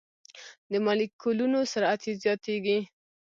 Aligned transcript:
د 0.71 0.73
مالیکولونو 0.85 1.59
سرعت 1.71 2.01
یې 2.07 2.13
زیاتیږي. 2.23 2.79